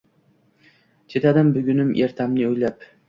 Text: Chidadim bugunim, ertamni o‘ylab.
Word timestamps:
Chidadim 1.15 1.53
bugunim, 1.59 1.93
ertamni 2.07 2.49
o‘ylab. 2.55 2.89